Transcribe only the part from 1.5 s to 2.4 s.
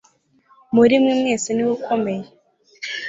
ni we ukomeye